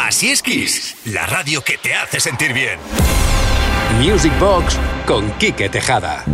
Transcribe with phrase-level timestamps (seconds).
[0.00, 2.78] Así es Kiss, la radio que te hace sentir bien.
[4.00, 6.24] Music Box con Quique Tejada.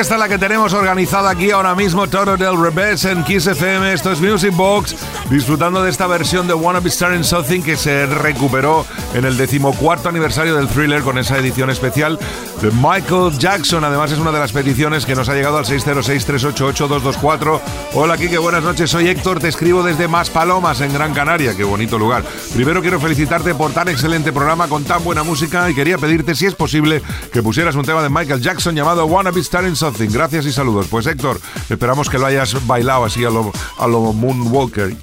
[0.00, 3.92] Fiesta la que tenemos organizada aquí ahora mismo, Toro del Revés en Kiss FM.
[3.92, 4.96] Esto es Music Box,
[5.30, 10.08] disfrutando de esta versión de Wanna Be Starting Something que se recuperó en el decimocuarto
[10.08, 12.18] aniversario del thriller con esa edición especial
[12.60, 13.84] de Michael Jackson.
[13.84, 17.60] Además, es una de las peticiones que nos ha llegado al 606-388-224.
[17.94, 18.90] Hola, Kike, buenas noches.
[18.90, 21.56] Soy Héctor, te escribo desde Maspalomas, en Gran Canaria.
[21.56, 22.24] Qué bonito lugar.
[22.54, 26.46] Primero quiero felicitarte por tan excelente programa con tan buena música y quería pedirte, si
[26.46, 30.08] es posible, que pusieras un tema de Michael Jackson llamado Wanna Be Starting Something.
[30.10, 30.88] Gracias y saludos.
[30.90, 34.96] Pues Héctor, esperamos que lo hayas bailado así a lo, a lo Moonwalker.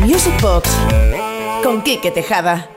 [0.00, 0.68] Music Box
[1.62, 2.68] con Quique Tejada.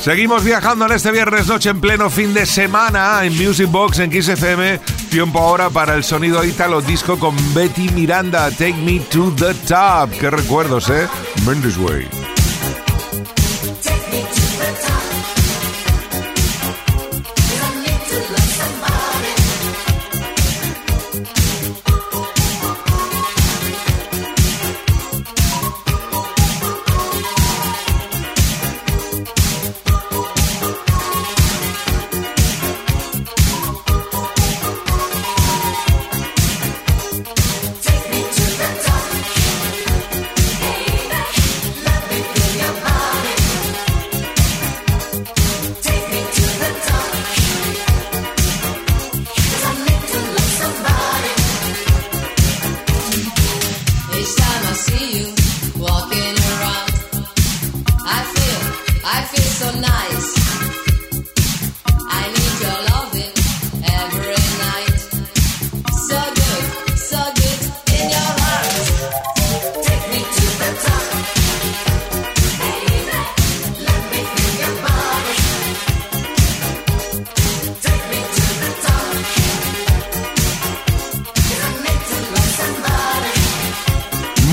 [0.00, 4.10] Seguimos viajando en este viernes noche en pleno fin de semana en Music Box en
[4.10, 4.80] Kiss FM.
[5.10, 8.50] Tiempo ahora para el sonido italo disco con Betty Miranda.
[8.50, 10.10] Take me to the top.
[10.18, 11.06] Qué recuerdos, ¿eh?
[11.46, 12.31] Mendes Way.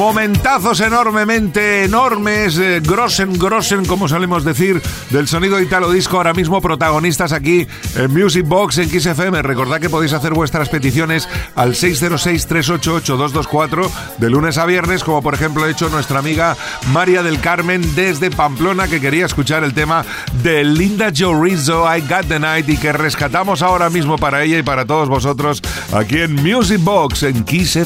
[0.10, 4.82] Momentazos enormemente enormes, eh, grosen, grosen, como solemos decir,
[5.12, 9.44] del sonido italo disco, ahora mismo protagonistas aquí en Music Box en Kiss FM.
[9.44, 13.88] Recordad que podéis hacer vuestras peticiones al 606-388-224
[14.18, 16.58] de lunes a viernes, como por ejemplo ha hecho nuestra amiga
[16.92, 20.04] María del Carmen desde Pamplona, que quería escuchar el tema
[20.42, 24.64] de Linda Rizzo, I Got the Night, y que rescatamos ahora mismo para ella y
[24.64, 25.62] para todos vosotros
[25.94, 27.78] aquí en Music Box en Kiss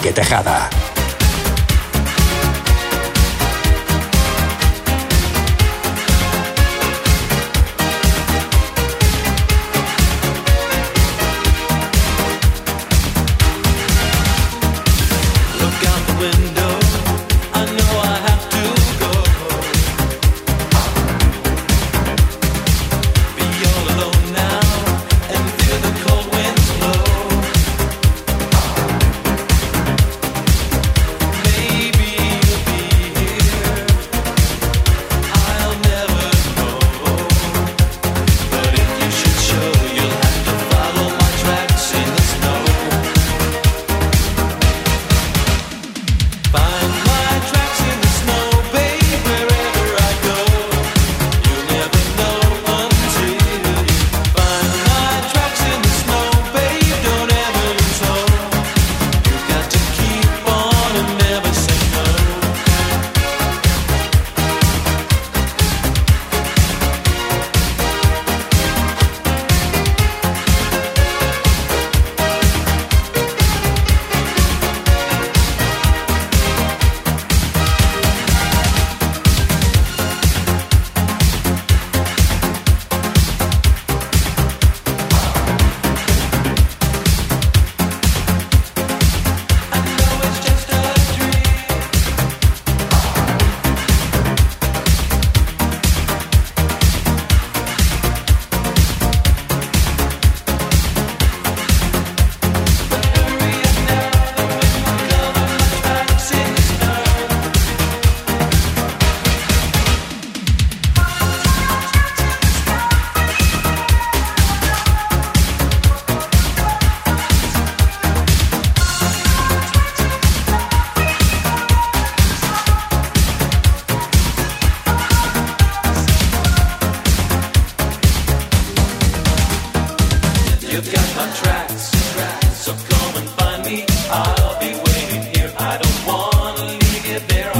[0.00, 0.02] FM.
[0.02, 0.79] Quique Tejada.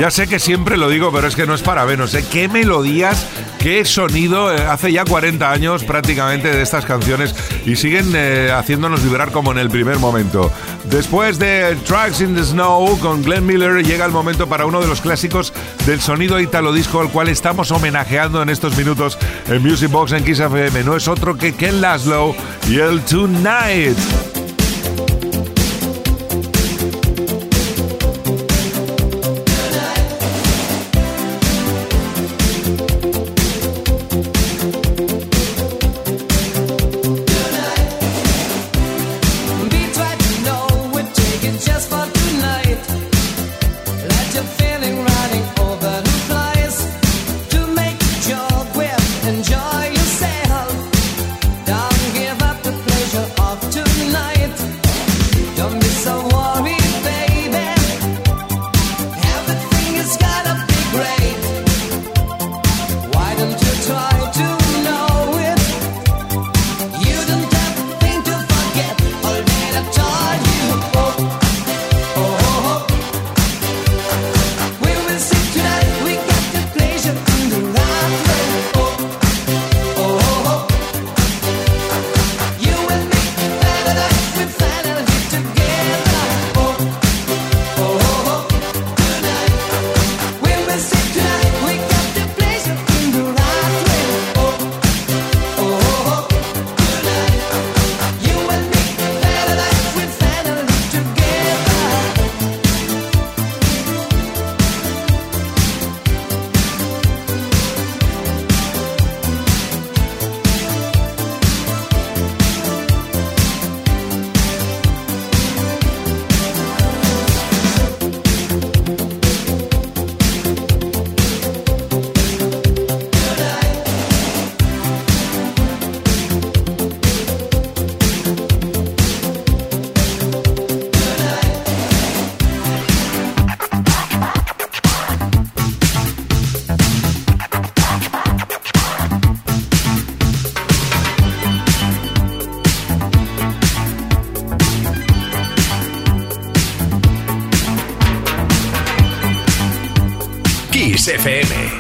[0.01, 2.15] Ya sé que siempre lo digo, pero es que no es para menos.
[2.15, 2.25] ¿eh?
[2.33, 3.27] ¿Qué melodías,
[3.59, 4.51] qué sonido?
[4.51, 7.35] Eh, hace ya 40 años prácticamente de estas canciones
[7.67, 10.51] y siguen eh, haciéndonos vibrar como en el primer momento.
[10.85, 14.87] Después de Tracks in the Snow con Glenn Miller llega el momento para uno de
[14.87, 15.53] los clásicos
[15.85, 20.25] del sonido italo disco al cual estamos homenajeando en estos minutos en Music Box en
[20.25, 20.83] Kiss FM.
[20.83, 22.35] No es otro que Ken Laszlo
[22.67, 24.30] y el Tonight.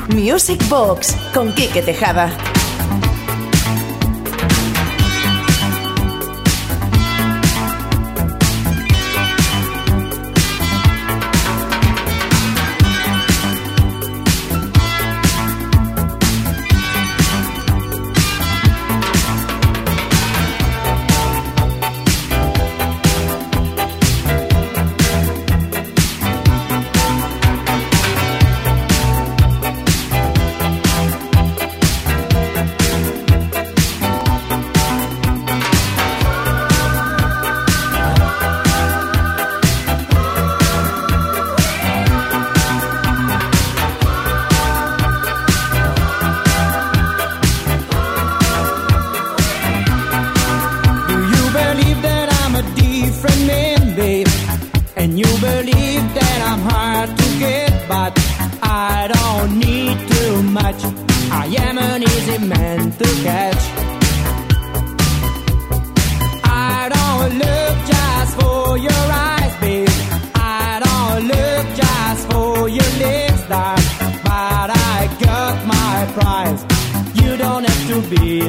[0.08, 2.49] Music Box con Quique Tejada.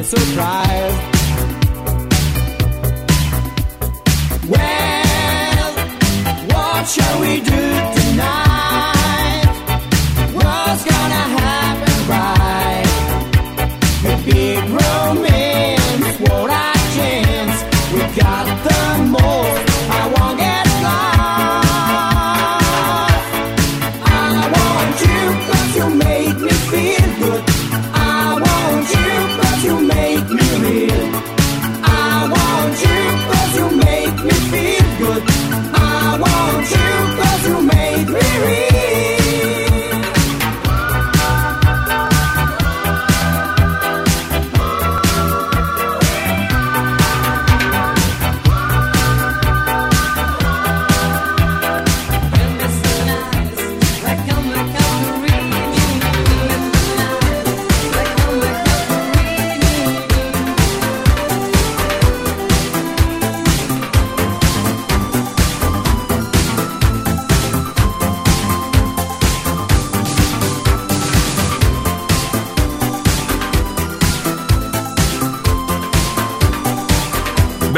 [0.04, 0.36] To be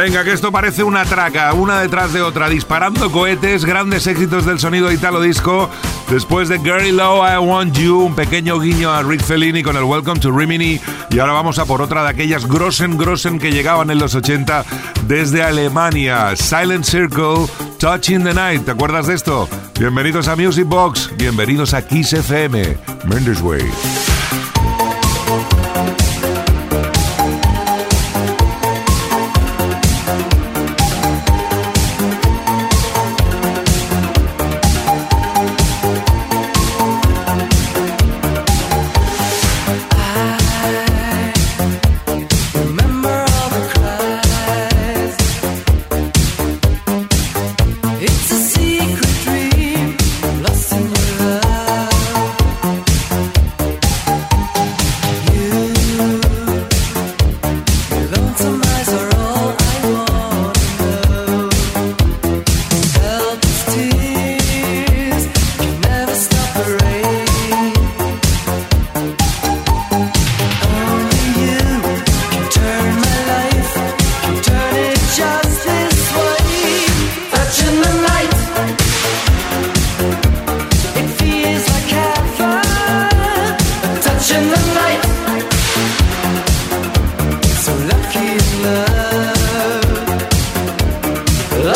[0.04, 4.60] Venga, que esto parece una traca, una detrás de otra, disparando cohetes, grandes éxitos del
[4.60, 5.70] sonido italo disco.
[6.10, 9.86] Después de Gary Low, I Want You, un pequeño guiño a Rick Fellini con el
[9.86, 10.78] Welcome to Rimini.
[11.10, 14.66] Y ahora vamos a por otra de aquellas Grossen Grossen que llegaban en los 80
[15.08, 16.36] desde Alemania.
[16.36, 17.48] Silent Circle,
[17.80, 18.66] Touching the Night.
[18.66, 19.48] ¿Te acuerdas de esto?
[19.80, 23.42] Bienvenidos a Music Box, bienvenidos a Kiss FM, Mendes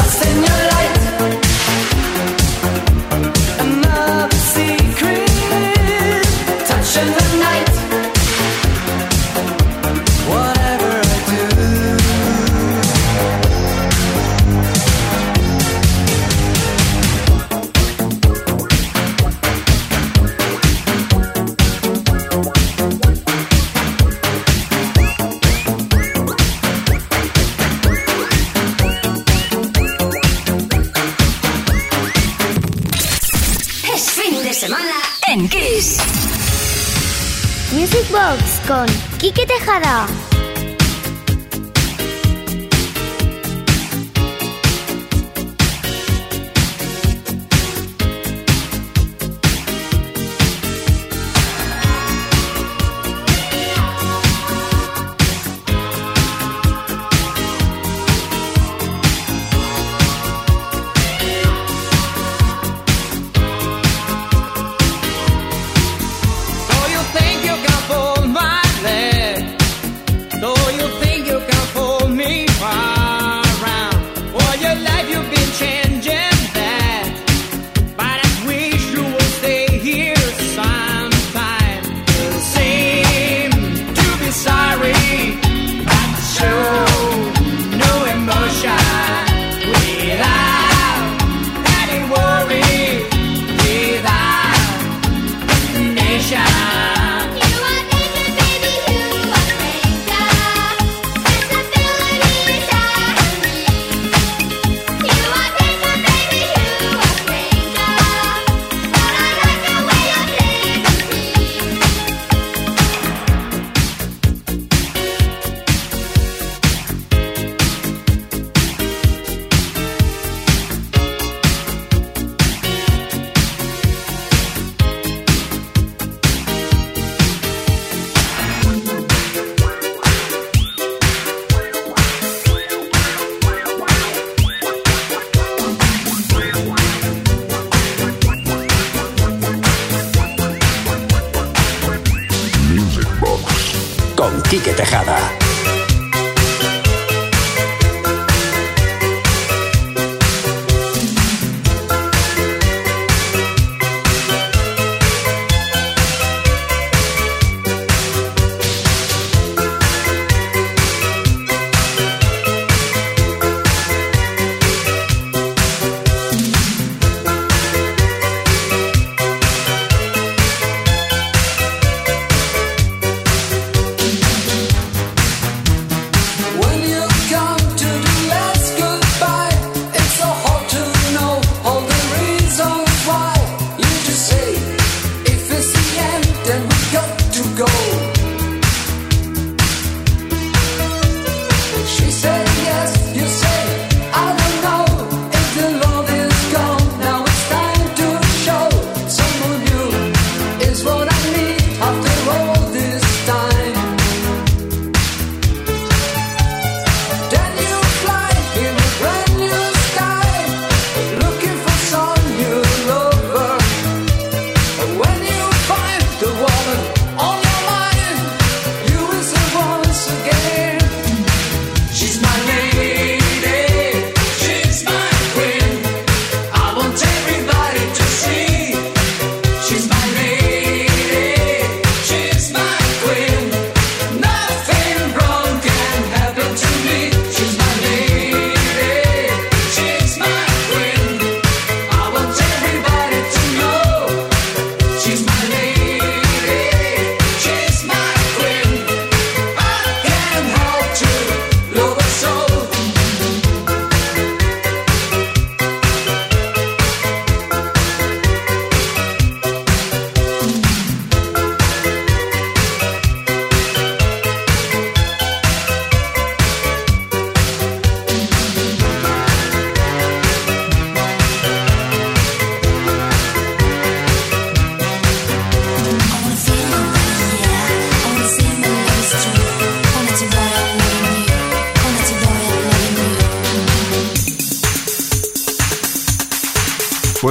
[0.08, 0.57] en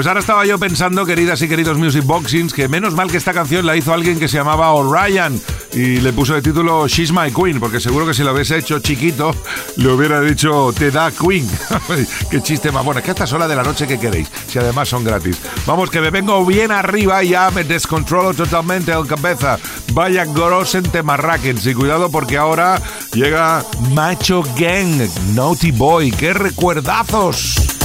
[0.06, 3.32] Pues ahora estaba yo pensando, queridas y queridos Music Boxings, que menos mal que esta
[3.32, 5.36] canción la hizo alguien que se llamaba O'Ryan
[5.72, 8.78] y le puso de título She's My Queen, porque seguro que si lo hubiese hecho
[8.78, 9.34] chiquito,
[9.74, 11.50] le hubiera dicho Te da Queen.
[12.30, 13.00] Qué chiste más bueno.
[13.00, 15.40] Es que a esta sola de la noche que queréis, si además son gratis.
[15.66, 19.58] Vamos, que me vengo bien arriba y ya me descontrolo totalmente el cabeza.
[19.92, 22.80] Vaya grosen temarraquens y cuidado porque ahora
[23.12, 25.00] llega Macho Gang,
[25.34, 26.12] Naughty Boy.
[26.12, 27.75] ¡Qué recuerdazos!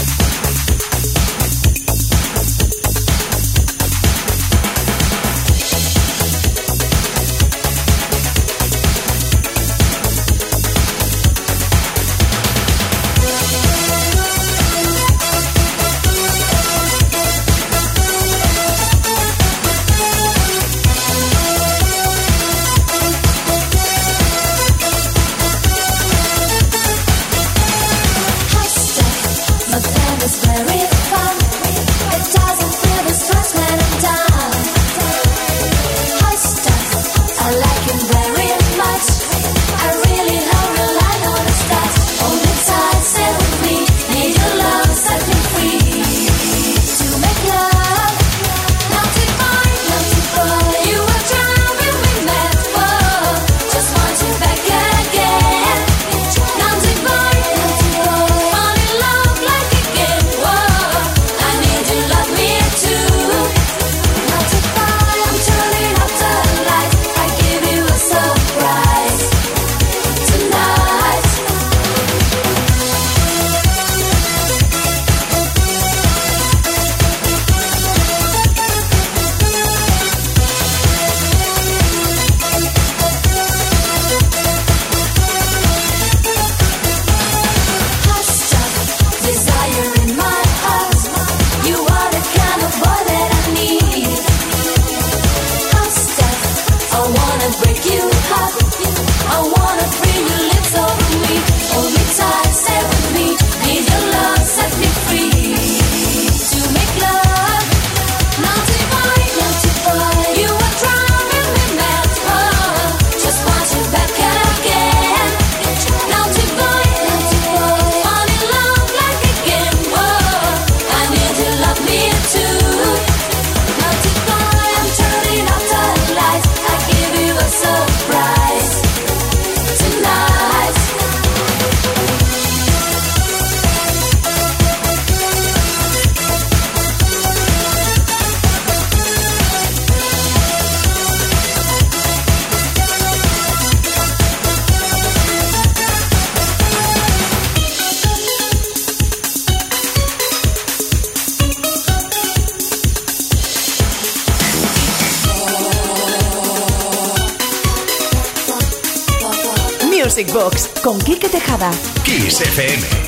[161.03, 161.71] Quique Tejada.
[162.03, 163.00] Kiss FM.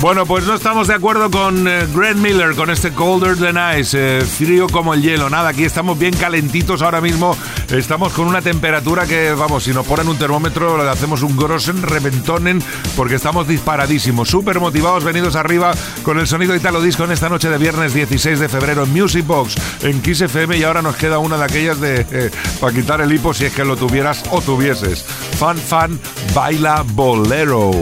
[0.00, 4.18] Bueno, pues no estamos de acuerdo con eh, Grant Miller, con este Colder Than Ice,
[4.18, 5.28] eh, frío como el hielo.
[5.28, 7.36] Nada, aquí estamos bien calentitos ahora mismo.
[7.68, 11.82] Estamos con una temperatura que, vamos, si nos ponen un termómetro, le hacemos un grosen,
[11.82, 12.62] reventonen,
[12.96, 15.72] porque estamos disparadísimos, súper motivados, venidos arriba
[16.04, 19.26] con el sonido Italo Disco en esta noche de viernes 16 de febrero en Music
[19.26, 20.58] Box, en Kiss FM.
[20.58, 22.30] Y ahora nos queda una de aquellas de eh,
[22.60, 25.02] para quitar el hipo si es que lo tuvieras o tuvieses.
[25.02, 25.98] Fan, fan,
[26.32, 27.72] baila bolero.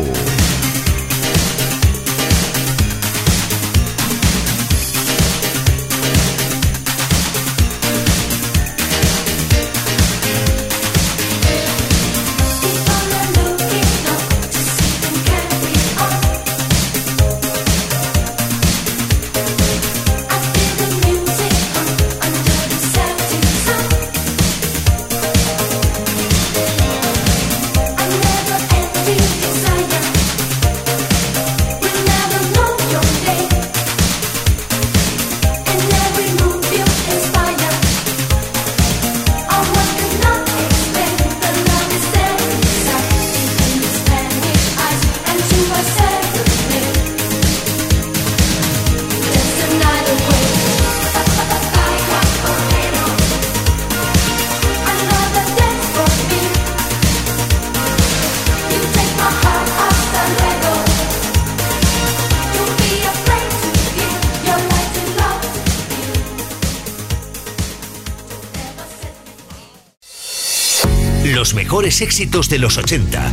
[71.34, 73.30] Los mejores éxitos de los 80,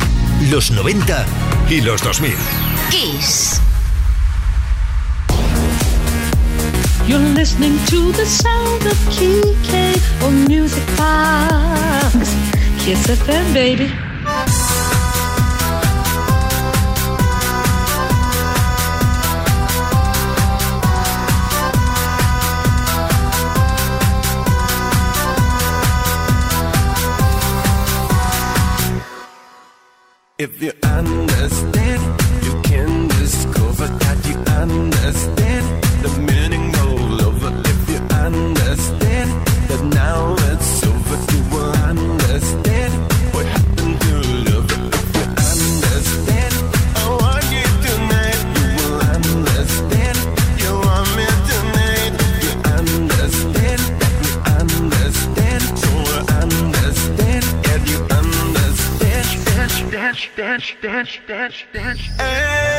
[0.50, 1.26] los 90
[1.70, 2.34] y los 2000.
[2.90, 3.60] Kiss.
[7.06, 12.34] You're listening to the sound of Kike on Music Box.
[12.84, 14.13] Kiss FM, baby.
[30.36, 32.02] If you understand,
[32.42, 37.52] you can discover that you understand the meaning all over.
[37.64, 39.30] If you understand
[39.68, 40.83] that now it's
[60.36, 62.73] Dance, dance, dance, dance, dance,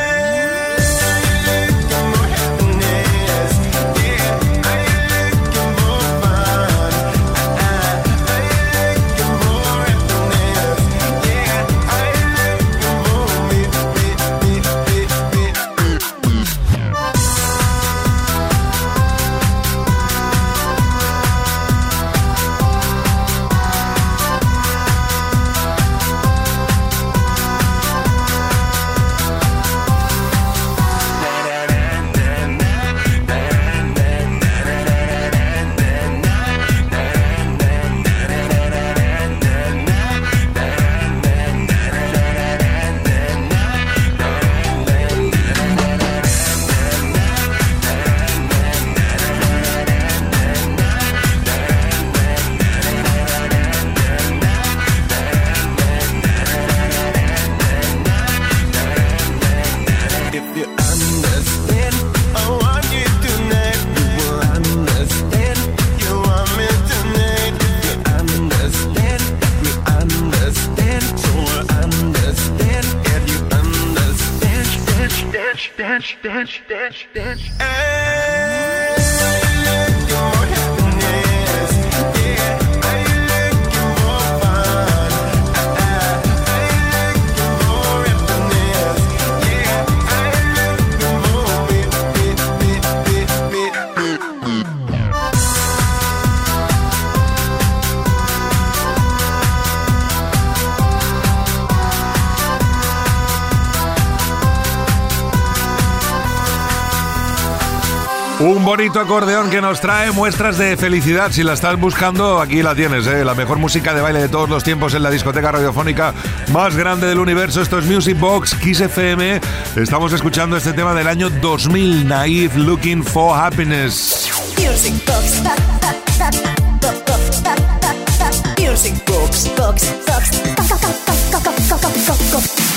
[108.66, 111.30] bonito acordeón que nos trae muestras de felicidad.
[111.30, 113.24] Si la estás buscando, aquí la tienes, ¿eh?
[113.24, 116.12] la mejor música de baile de todos los tiempos en la discoteca radiofónica
[116.52, 117.62] más grande del universo.
[117.62, 119.40] Esto es Music Box Kiss FM.
[119.76, 124.28] Estamos escuchando este tema del año 2000, Naive Looking for Happiness.
[124.58, 125.44] Music Box.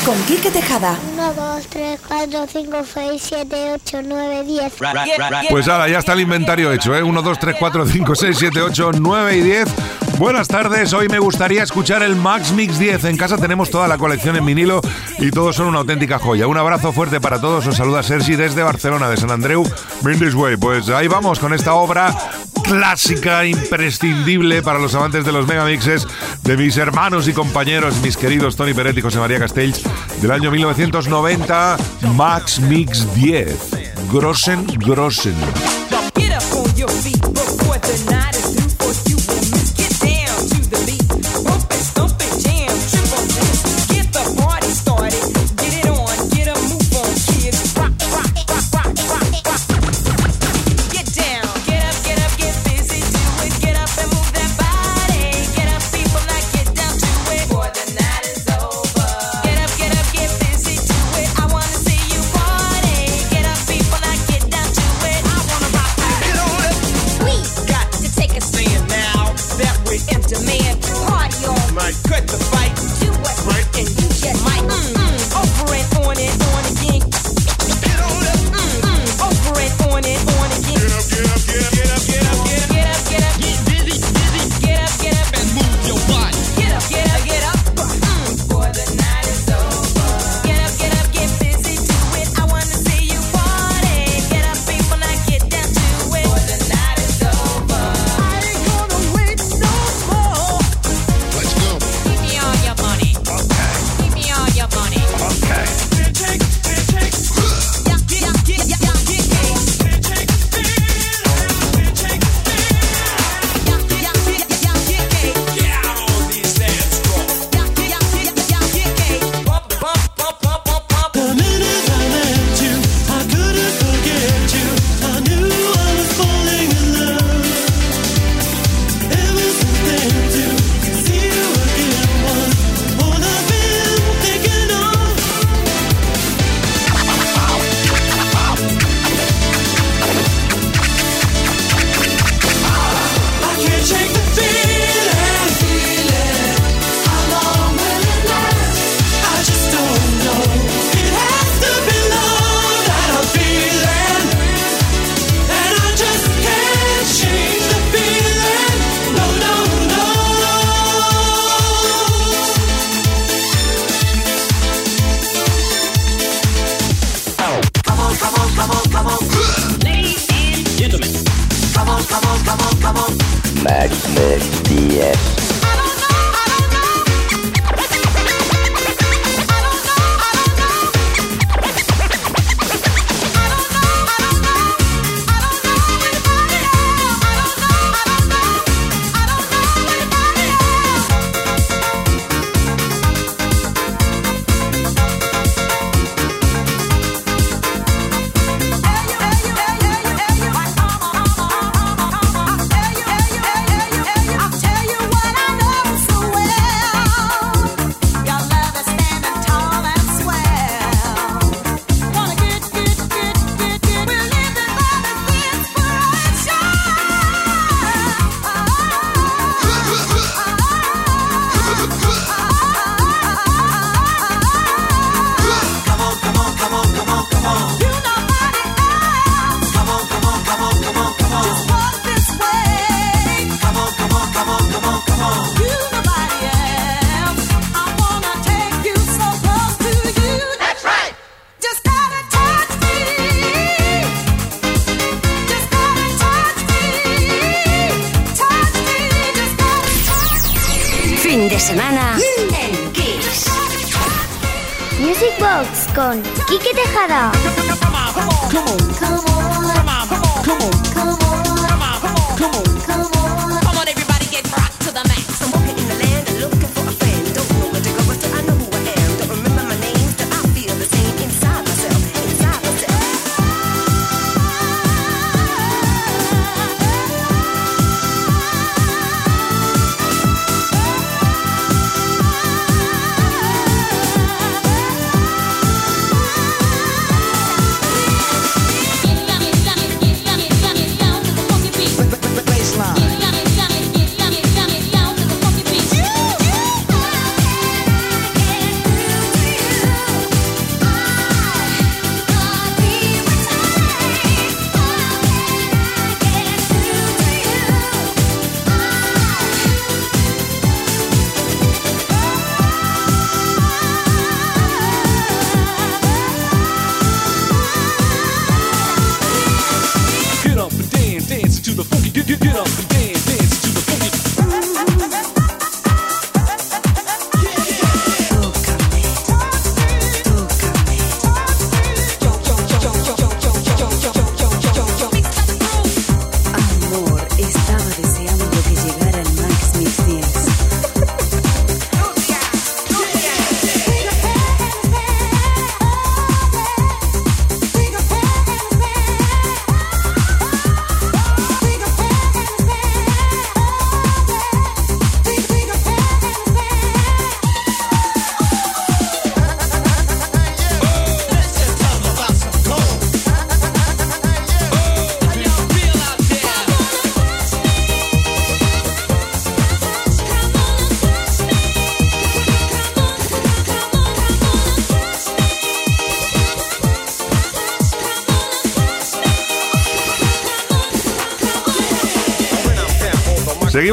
[0.05, 0.97] Con Quique Tejada.
[1.13, 4.73] 1, 2, 3, 4, 5, 6, 7, 8, 9, 10.
[5.49, 7.03] Pues ahora ya está el inventario hecho, ¿eh?
[7.03, 9.69] 1, 2, 3, 4, 5, 6, 7, 8, 9 y 10.
[10.17, 13.05] Buenas tardes, hoy me gustaría escuchar el Max Mix 10.
[13.05, 14.81] En casa tenemos toda la colección en vinilo
[15.17, 16.45] y todos son una auténtica joya.
[16.45, 19.63] Un abrazo fuerte para todos, os saluda Sergi desde Barcelona, de San Andreu,
[20.01, 20.57] Mendes Way.
[20.57, 22.13] Pues ahí vamos con esta obra
[22.69, 26.07] clásica, imprescindible para los amantes de los megamixes
[26.43, 29.81] de mis hermanos y compañeros, mis queridos Tony Peretti y José María Castells,
[30.21, 31.77] del año 1990,
[32.15, 33.71] Max Mix 10.
[34.11, 35.35] Grossen, Grossen.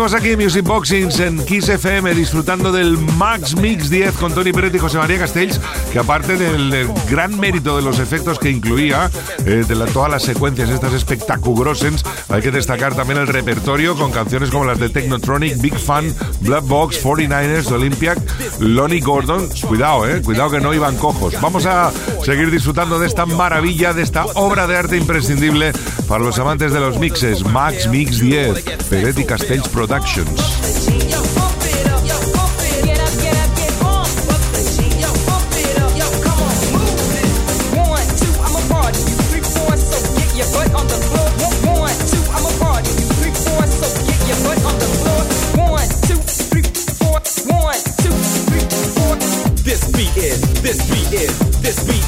[0.07, 4.53] Seguimos aquí en Music Boxings en Kiss FM disfrutando del Max Mix 10 con Tony
[4.53, 5.61] Pérez y José María Castells,
[5.93, 9.11] que aparte del, del gran mérito de los efectos que incluía,
[9.47, 14.13] eh, de la- todas las secuencias estas espectacugrosens, hay que destacar también el repertorio con
[14.13, 18.17] canciones como las de Technotronic, Big Fun, Blood Box, 49ers, Olympiac,
[18.61, 19.49] Lonnie Gordon.
[19.67, 21.35] Cuidado, eh, cuidado que no iban cojos.
[21.41, 21.91] Vamos a
[22.27, 25.71] seguir disfrutando de esta maravilla, de esta obra de arte imprescindible
[26.09, 27.45] para los amantes de los mixes.
[27.45, 31.36] Max Mix 10, Pérez y Castells Productions.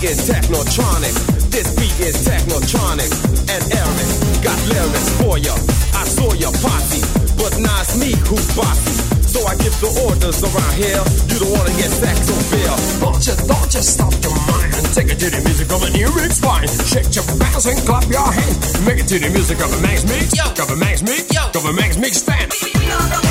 [0.01, 1.15] Beat is technotronic.
[1.51, 3.11] This beat is technotronic.
[3.51, 4.11] And Eric
[4.43, 5.55] got lyrics for ya.
[5.95, 7.03] I saw your posse,
[7.37, 8.95] but now it's me who's bossy.
[9.23, 11.03] So I give the orders around here.
[11.29, 12.73] You don't wanna get sex or fear.
[13.01, 14.73] Don't you, don't you stop your mind.
[14.95, 16.69] Take it to the music of a new mix fine.
[16.87, 18.81] Shake your bounce and clap your hands.
[18.87, 20.33] Make it to the music of a Max Mix.
[20.59, 21.27] Of a Max Mix.
[21.55, 23.28] Of a Max Mix stand.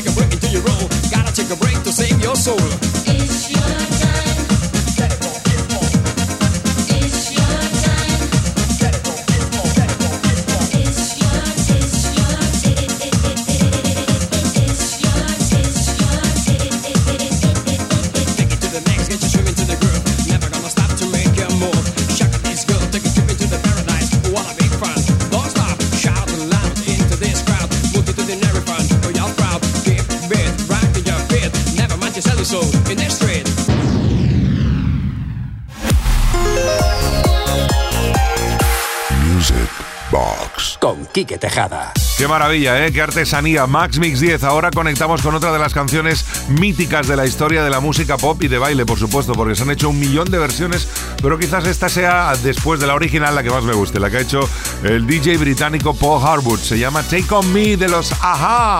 [0.00, 0.88] take a break until you roll.
[1.10, 2.97] Gotta take a break to save your soul.
[41.18, 41.92] Quique Tejada.
[42.16, 42.92] Qué maravilla, ¿eh?
[42.92, 43.66] Qué artesanía.
[43.66, 44.44] Max Mix 10.
[44.44, 48.40] Ahora conectamos con otra de las canciones míticas de la historia de la música pop
[48.44, 50.86] y de baile, por supuesto, porque se han hecho un millón de versiones,
[51.20, 54.18] pero quizás esta sea, después de la original, la que más me guste, la que
[54.18, 54.48] ha hecho
[54.84, 56.60] el DJ británico Paul Harwood.
[56.60, 58.78] Se llama Take On Me de los Aja.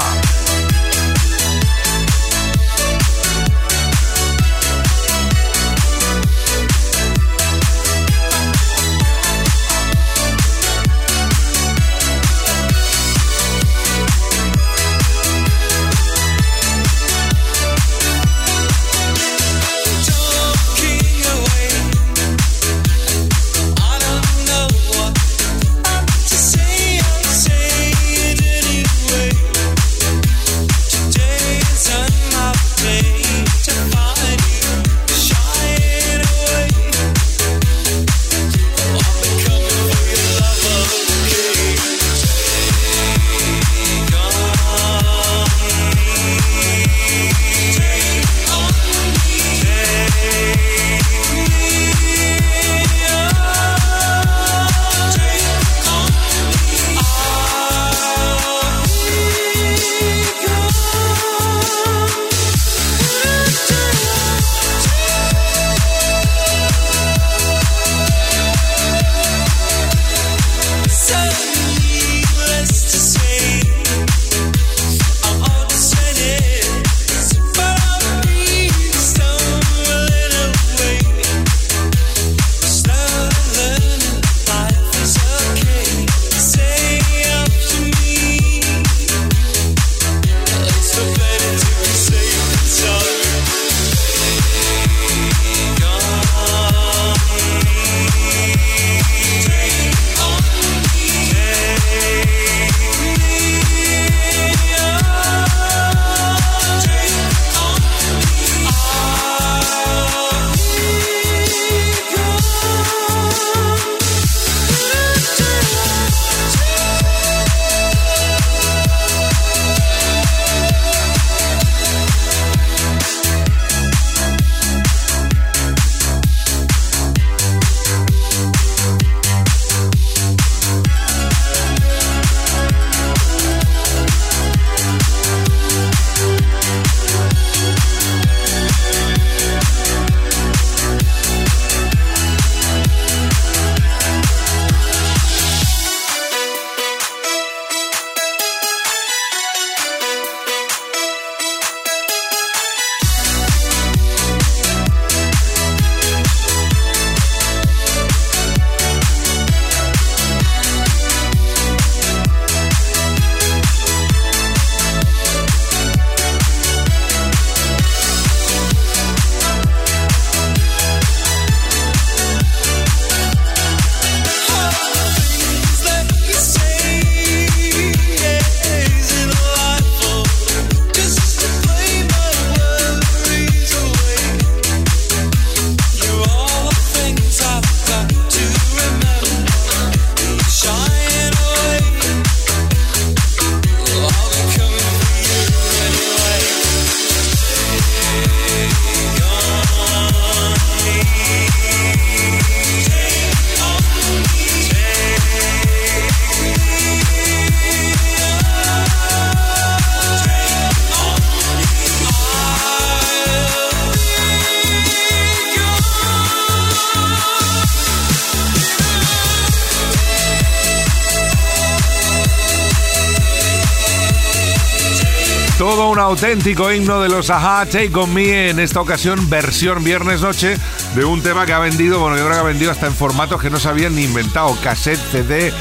[226.19, 230.57] Auténtico himno de los Aja, Take On Me, en esta ocasión versión viernes noche
[230.97, 233.41] de un tema que ha vendido, bueno, yo creo que ha vendido hasta en formatos
[233.41, 235.53] que no se habían ni inventado, cassette, CD,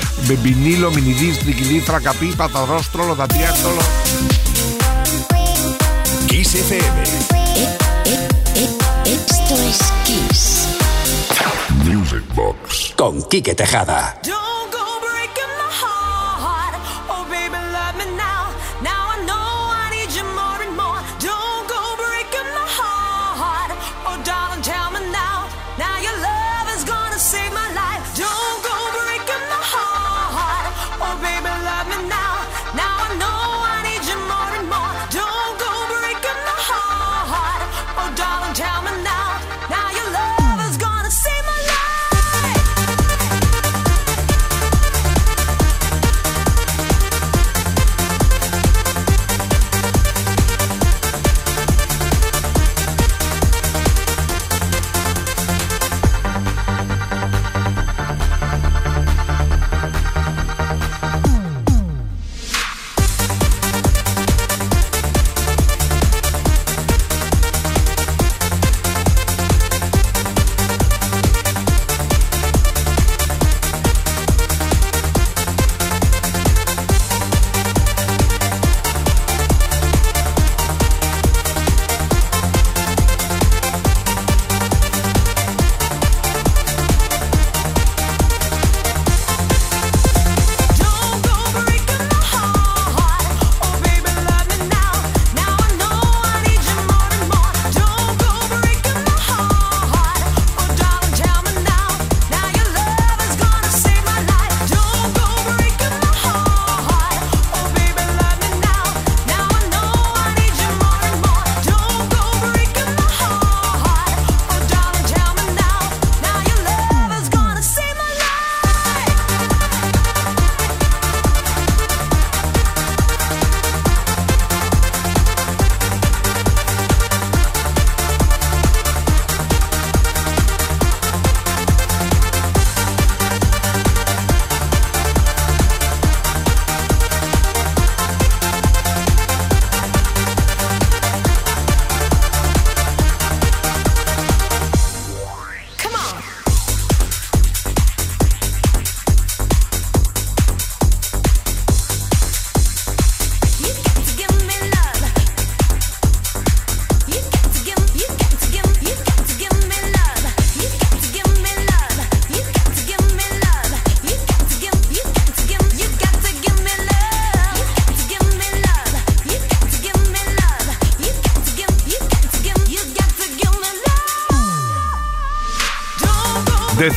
[0.42, 3.78] vinilo, minidisc, triquilitra, capipa, rostro, lo tatías, todo.
[6.28, 7.04] Kiss FM.
[9.06, 10.68] Esto es Kiss.
[11.84, 12.94] Music Box.
[12.98, 14.20] Con Quique Tejada.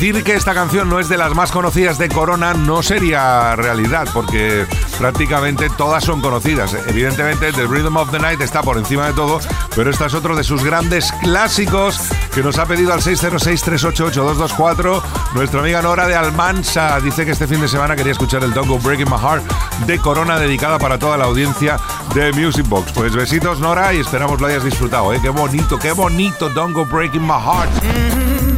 [0.00, 4.08] Decir que esta canción no es de las más conocidas de Corona no sería realidad,
[4.14, 4.64] porque
[4.96, 6.74] prácticamente todas son conocidas.
[6.88, 9.40] Evidentemente, The Rhythm of the Night está por encima de todo,
[9.76, 12.00] pero esta es otro de sus grandes clásicos
[12.34, 15.02] que nos ha pedido al 606-388-224
[15.34, 16.98] nuestra amiga Nora de Almansa.
[17.00, 19.44] Dice que este fin de semana quería escuchar el Don't Go Breaking My Heart
[19.84, 21.76] de Corona, dedicada para toda la audiencia
[22.14, 22.92] de Music Box.
[22.94, 25.12] Pues besitos, Nora, y esperamos lo hayas disfrutado.
[25.12, 25.18] ¿eh?
[25.20, 27.70] Qué bonito, qué bonito, Don't Go Breaking My Heart.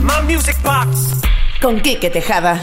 [0.02, 1.31] My Music Box.
[1.62, 2.60] Con Quique Tejada.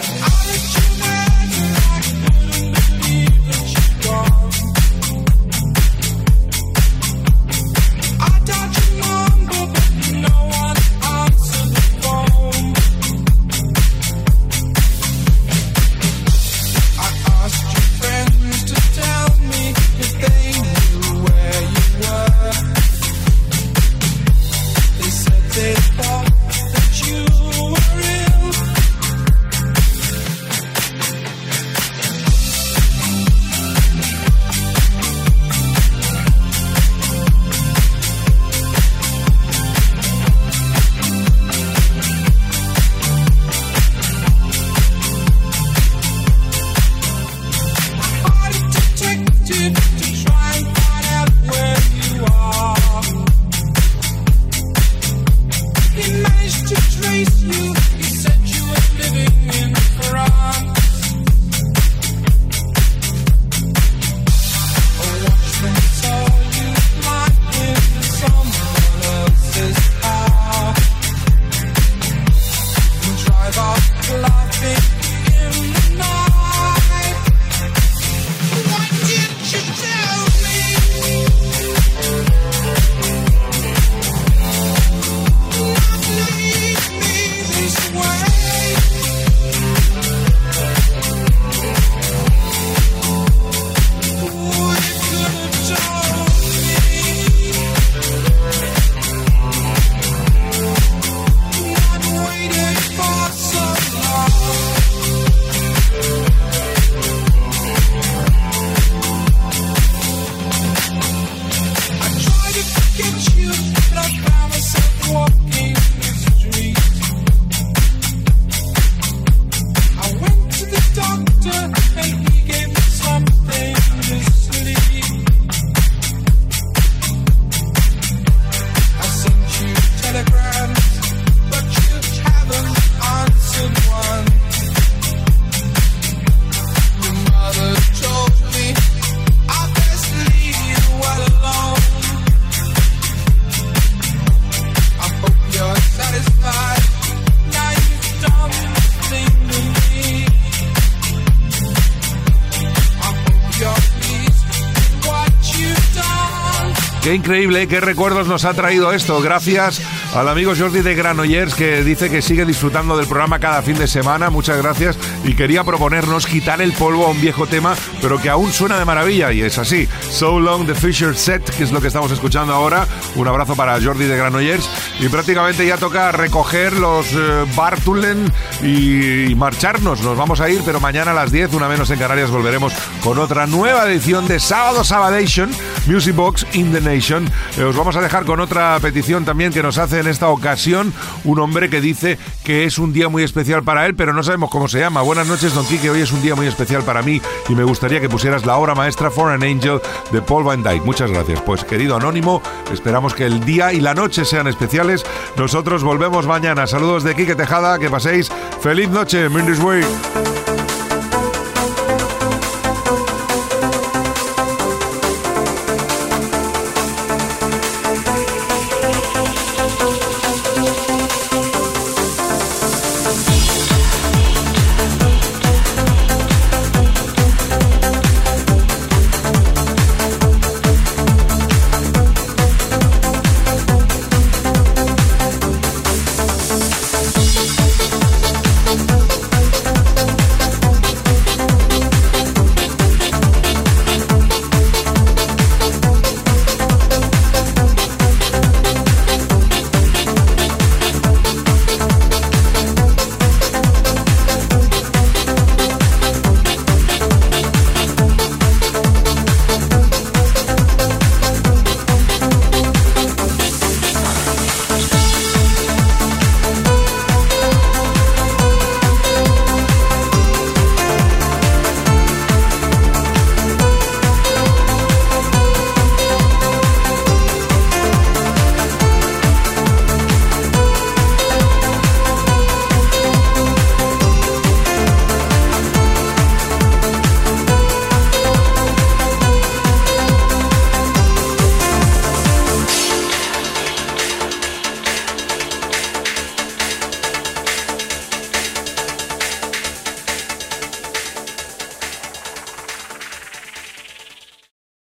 [157.50, 159.22] Increíble, qué recuerdos nos ha traído esto.
[159.22, 159.82] Gracias
[160.14, 163.88] al amigo Jordi de Granollers que dice que sigue disfrutando del programa cada fin de
[163.88, 164.30] semana.
[164.30, 164.98] Muchas gracias.
[165.24, 168.86] Y quería proponernos quitar el polvo a un viejo tema, pero que aún suena de
[168.86, 169.32] maravilla.
[169.32, 169.88] Y es así.
[170.12, 172.88] So Long the Fisher Set, que es lo que estamos escuchando ahora.
[173.16, 174.70] Un abrazo para Jordi de Granollers.
[175.00, 178.32] Y prácticamente ya toca recoger los eh, Bartulen
[178.62, 180.02] y, y marcharnos.
[180.02, 182.74] Nos vamos a ir, pero mañana a las 10, una menos en Canarias, volveremos
[183.04, 185.50] con otra nueva edición de Sábado Sabadation,
[185.88, 187.30] Music Box in the Nation.
[187.58, 190.94] Eh, os vamos a dejar con otra petición también que nos hace en esta ocasión
[191.24, 194.50] un hombre que dice que es un día muy especial para él, pero no sabemos
[194.50, 195.02] cómo se llama.
[195.02, 195.90] Buenas noches, Don Quique.
[195.90, 198.76] Hoy es un día muy especial para mí y me gustaría que pusieras la obra
[198.76, 199.80] maestra For an Angel
[200.12, 200.86] de Paul Van Dyke.
[200.86, 201.42] Muchas gracias.
[201.42, 202.42] Pues, querido Anónimo,
[202.72, 205.06] esperamos que el día y la noche sean especiales.
[205.38, 206.68] Nosotros volvemos mañana.
[206.68, 207.80] Saludos de Quique Tejada.
[207.80, 208.30] Que paséis
[208.62, 209.30] feliz noche.
[209.30, 210.49] Mindy's Way.